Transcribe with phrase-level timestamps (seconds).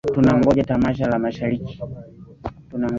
[0.13, 1.65] Tunangoja tamasha la mashahiri